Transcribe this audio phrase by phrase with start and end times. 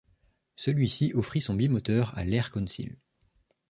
[0.55, 2.97] Celui-ci offrit son bimoteur à l’Air Council.